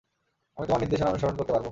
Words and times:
আমি 0.57 0.65
তোমার 0.67 0.81
নির্দেশনা 0.81 1.09
অনুসরণ 1.09 1.35
করতে 1.37 1.53
পারবো। 1.53 1.69